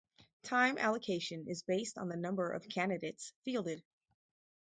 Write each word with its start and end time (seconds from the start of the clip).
Time 0.41 0.79
allocation 0.79 1.45
is 1.47 1.61
based 1.61 1.95
on 1.99 2.09
the 2.09 2.15
number 2.17 2.49
of 2.49 2.67
candidates 2.67 3.33
fielded. 3.45 3.83